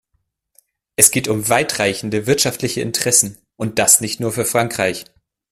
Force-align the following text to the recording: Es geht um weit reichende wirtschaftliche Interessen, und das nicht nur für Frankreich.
Es 0.95 1.11
geht 1.11 1.27
um 1.27 1.47
weit 1.47 1.77
reichende 1.77 2.25
wirtschaftliche 2.25 2.81
Interessen, 2.81 3.37
und 3.55 3.77
das 3.77 4.01
nicht 4.01 4.19
nur 4.19 4.31
für 4.31 4.45
Frankreich. 4.45 5.05